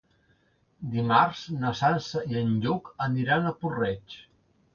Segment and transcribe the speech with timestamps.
[0.95, 4.19] Dimarts na Sança i en Lluc aniran a Puig-reig.